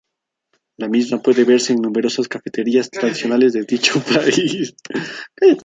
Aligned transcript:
La 0.79 0.87
misma 0.87 1.21
puede 1.21 1.43
verse 1.43 1.73
en 1.73 1.81
numerosas 1.83 2.27
cafeterías 2.27 2.89
tradicionales 2.89 3.53
de 3.53 3.65
dicho 3.65 4.01
país. 4.01 4.73